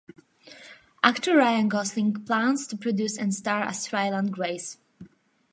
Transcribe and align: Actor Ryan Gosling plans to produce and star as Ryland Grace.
Actor 1.03 1.37
Ryan 1.37 1.67
Gosling 1.67 2.25
plans 2.25 2.65
to 2.65 2.75
produce 2.75 3.19
and 3.19 3.35
star 3.35 3.61
as 3.61 3.93
Ryland 3.93 4.31
Grace. 4.33 4.79